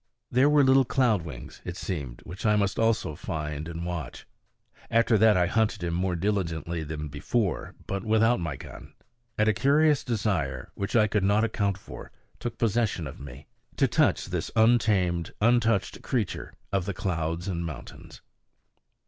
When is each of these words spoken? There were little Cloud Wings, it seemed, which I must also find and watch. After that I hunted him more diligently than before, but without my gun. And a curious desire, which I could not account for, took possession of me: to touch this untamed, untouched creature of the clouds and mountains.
There 0.31 0.49
were 0.49 0.63
little 0.63 0.83
Cloud 0.83 1.21
Wings, 1.21 1.61
it 1.63 1.77
seemed, 1.77 2.21
which 2.23 2.43
I 2.43 2.55
must 2.55 2.79
also 2.79 3.13
find 3.13 3.67
and 3.67 3.85
watch. 3.85 4.25
After 4.89 5.15
that 5.19 5.37
I 5.37 5.45
hunted 5.45 5.83
him 5.83 5.93
more 5.93 6.15
diligently 6.15 6.83
than 6.83 7.07
before, 7.07 7.75
but 7.85 8.03
without 8.03 8.39
my 8.39 8.55
gun. 8.55 8.93
And 9.37 9.47
a 9.47 9.53
curious 9.53 10.03
desire, 10.03 10.71
which 10.73 10.95
I 10.95 11.05
could 11.05 11.23
not 11.23 11.43
account 11.43 11.77
for, 11.77 12.09
took 12.39 12.57
possession 12.57 13.05
of 13.05 13.19
me: 13.19 13.45
to 13.77 13.87
touch 13.87 14.25
this 14.25 14.49
untamed, 14.55 15.33
untouched 15.39 16.01
creature 16.01 16.55
of 16.71 16.85
the 16.85 16.95
clouds 16.95 17.47
and 17.47 17.63
mountains. 17.63 18.21